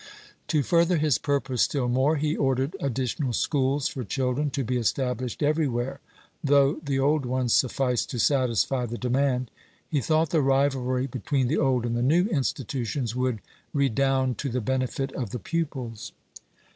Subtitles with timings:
[0.47, 4.77] (44) To further his purpose still more, he ordered additional schools for children to be
[4.77, 5.99] established everywhere,
[6.43, 9.51] though the old ones sufficed to satisfy the demand.
[9.87, 13.41] He thought the rivalry between the old and the new institutions would
[13.75, 16.13] redound to the benefit of the pupils.